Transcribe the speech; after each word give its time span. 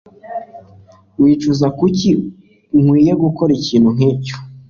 wicuza, 1.21 1.67
kuki 1.79 2.11
nkwiye 2.81 3.13
gukora 3.23 3.51
ikintu 3.59 3.89
nkicyo 3.95 4.35